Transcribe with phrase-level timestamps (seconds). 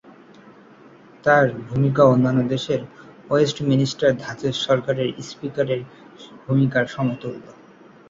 [1.23, 2.81] তার ভূমিকা অন্যান্য দেশের
[3.29, 5.81] ওয়েস্টমিনস্টার ধাঁচের সরকারে স্পিকারের
[6.43, 7.43] ভূমিকার সমতুল্য।